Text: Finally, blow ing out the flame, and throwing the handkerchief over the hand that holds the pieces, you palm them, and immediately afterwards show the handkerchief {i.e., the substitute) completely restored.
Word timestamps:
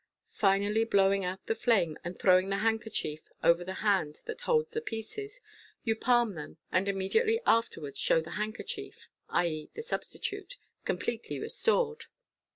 Finally, 0.33 0.83
blow 0.83 1.13
ing 1.13 1.23
out 1.23 1.45
the 1.45 1.53
flame, 1.53 1.95
and 2.03 2.17
throwing 2.17 2.49
the 2.49 2.55
handkerchief 2.65 3.29
over 3.43 3.63
the 3.63 3.73
hand 3.85 4.21
that 4.25 4.41
holds 4.41 4.71
the 4.71 4.81
pieces, 4.81 5.39
you 5.83 5.95
palm 5.95 6.33
them, 6.33 6.57
and 6.71 6.89
immediately 6.89 7.39
afterwards 7.45 7.99
show 7.99 8.19
the 8.19 8.31
handkerchief 8.31 9.09
{i.e., 9.29 9.69
the 9.75 9.83
substitute) 9.83 10.57
completely 10.85 11.39
restored. 11.39 12.05